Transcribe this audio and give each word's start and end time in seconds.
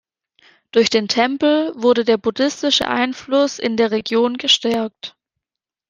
Durch 0.71 0.89
den 0.89 1.07
Tempel 1.07 1.73
wurde 1.75 2.03
der 2.03 2.17
buddhistische 2.17 2.87
Einfluss 2.87 3.59
in 3.59 3.77
der 3.77 3.91
Region 3.91 4.37
gestärkt. 4.37 5.15